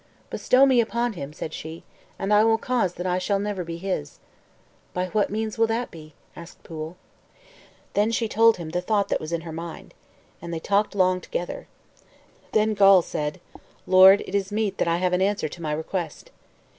[0.31, 1.83] "Bestow me upon him," said she,
[2.17, 4.17] "and I will cause that I shall never be his."
[4.95, 6.95] "By what means will that be?" asked Pwyll.
[7.93, 9.93] Then she told him the thought that was in her mind.
[10.41, 11.67] And they talked long together.
[12.51, 13.39] Then Gawl said,
[13.85, 16.31] "Lord, it is meet that I have an answer to my request."